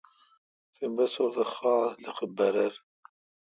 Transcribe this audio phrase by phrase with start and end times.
[0.73, 2.73] تی بسور تہ خاصلخہ برر